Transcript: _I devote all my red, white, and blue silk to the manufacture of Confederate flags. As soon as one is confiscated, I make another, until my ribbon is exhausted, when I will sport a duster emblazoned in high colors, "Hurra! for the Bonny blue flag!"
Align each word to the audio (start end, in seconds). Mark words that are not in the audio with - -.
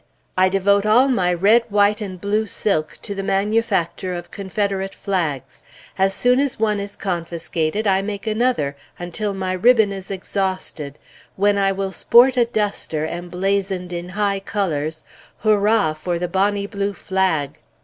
_I 0.35 0.49
devote 0.49 0.83
all 0.83 1.09
my 1.09 1.31
red, 1.31 1.63
white, 1.69 2.01
and 2.01 2.19
blue 2.19 2.47
silk 2.47 2.97
to 3.03 3.13
the 3.13 3.21
manufacture 3.21 4.15
of 4.15 4.31
Confederate 4.31 4.95
flags. 4.95 5.61
As 5.95 6.11
soon 6.15 6.39
as 6.39 6.59
one 6.59 6.79
is 6.79 6.95
confiscated, 6.95 7.85
I 7.85 8.01
make 8.01 8.25
another, 8.25 8.75
until 8.97 9.35
my 9.35 9.53
ribbon 9.53 9.91
is 9.91 10.09
exhausted, 10.09 10.97
when 11.35 11.55
I 11.59 11.71
will 11.71 11.91
sport 11.91 12.35
a 12.35 12.45
duster 12.45 13.05
emblazoned 13.05 13.93
in 13.93 14.09
high 14.09 14.39
colors, 14.39 15.03
"Hurra! 15.43 15.95
for 15.95 16.17
the 16.17 16.27
Bonny 16.27 16.65
blue 16.65 16.93
flag!" 16.93 17.59